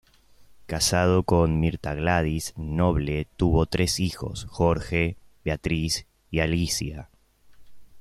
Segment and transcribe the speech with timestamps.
[0.65, 7.07] Casado con Mirta Gladys Noble, tuvo tres hijos: Jorge, Beatriz y Alicia.